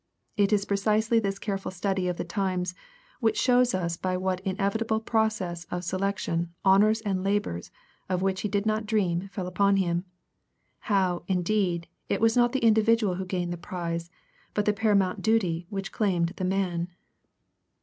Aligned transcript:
It 0.35 0.51
is 0.51 0.65
precisely 0.65 1.19
this 1.19 1.37
careful 1.37 1.69
study 1.69 2.07
of 2.07 2.17
the 2.17 2.23
times 2.23 2.73
which 3.19 3.37
shows 3.39 3.75
us 3.75 3.97
by 3.97 4.17
what 4.17 4.39
inevitable 4.39 4.99
process 4.99 5.65
of 5.65 5.83
selection 5.83 6.51
honors 6.65 7.01
and 7.01 7.23
labors 7.23 7.69
of 8.09 8.23
which 8.23 8.41
he 8.41 8.47
did 8.49 8.65
not 8.65 8.87
dream 8.87 9.27
fell 9.31 9.45
upon 9.45 9.77
him; 9.77 10.05
how, 10.79 11.21
indeed, 11.27 11.87
it 12.09 12.19
was 12.19 12.35
not 12.35 12.51
the 12.51 12.65
individual 12.65 13.13
who 13.13 13.25
gained 13.27 13.53
the 13.53 13.57
prize, 13.57 14.09
but 14.55 14.65
the 14.65 14.73
paramount 14.73 15.21
duty 15.21 15.67
which 15.69 15.91
claimed 15.91 16.29
the 16.29 16.45
man. 16.45 16.87